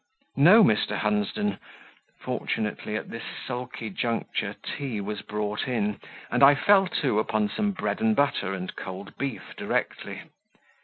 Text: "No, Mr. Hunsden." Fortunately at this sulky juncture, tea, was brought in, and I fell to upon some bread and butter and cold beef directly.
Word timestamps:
"No, 0.37 0.63
Mr. 0.63 0.97
Hunsden." 0.97 1.59
Fortunately 2.19 2.95
at 2.95 3.09
this 3.11 3.21
sulky 3.45 3.91
juncture, 3.91 4.55
tea, 4.65 4.99
was 4.99 5.21
brought 5.21 5.67
in, 5.67 5.99
and 6.31 6.41
I 6.41 6.55
fell 6.55 6.87
to 7.03 7.19
upon 7.19 7.49
some 7.49 7.71
bread 7.71 8.01
and 8.01 8.15
butter 8.15 8.51
and 8.51 8.75
cold 8.75 9.15
beef 9.19 9.53
directly. 9.55 10.23